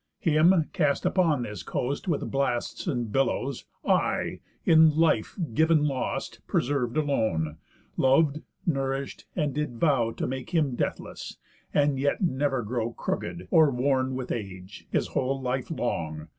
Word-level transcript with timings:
Him, 0.17 0.67
cast 0.73 1.05
upon 1.05 1.43
this 1.43 1.61
coast 1.61 2.07
With 2.07 2.31
blasts 2.31 2.87
and 2.87 3.11
billows, 3.11 3.65
I, 3.85 4.39
in 4.65 4.97
life 4.97 5.35
giv'n 5.53 5.85
lost, 5.87 6.41
Preserv'd 6.47 6.97
alone, 6.97 7.57
lov'd, 7.97 8.41
nourish'd, 8.65 9.25
and 9.35 9.53
did 9.53 9.75
vow 9.79 10.09
To 10.09 10.25
make 10.25 10.49
him 10.55 10.73
deathless, 10.73 11.37
and 11.71 11.99
yet 11.99 12.19
never 12.19 12.63
grow 12.63 12.91
Crooked, 12.93 13.47
or 13.51 13.69
worn 13.69 14.15
with 14.15 14.31
age, 14.31 14.87
his 14.89 15.09
whole 15.09 15.39
life 15.39 15.69
long. 15.69 16.29